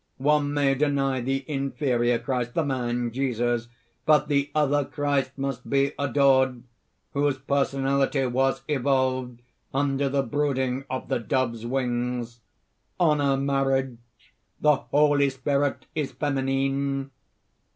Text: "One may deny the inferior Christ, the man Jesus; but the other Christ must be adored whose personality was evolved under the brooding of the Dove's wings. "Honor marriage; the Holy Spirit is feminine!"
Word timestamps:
"One 0.17 0.51
may 0.55 0.73
deny 0.73 1.21
the 1.21 1.45
inferior 1.47 2.17
Christ, 2.17 2.55
the 2.55 2.65
man 2.65 3.11
Jesus; 3.11 3.67
but 4.07 4.29
the 4.29 4.49
other 4.55 4.83
Christ 4.83 5.33
must 5.37 5.69
be 5.69 5.91
adored 5.99 6.63
whose 7.13 7.37
personality 7.37 8.25
was 8.25 8.63
evolved 8.67 9.43
under 9.75 10.09
the 10.09 10.23
brooding 10.23 10.85
of 10.89 11.07
the 11.07 11.19
Dove's 11.19 11.67
wings. 11.67 12.39
"Honor 12.99 13.37
marriage; 13.37 13.99
the 14.59 14.77
Holy 14.77 15.29
Spirit 15.29 15.85
is 15.93 16.11
feminine!" 16.13 17.11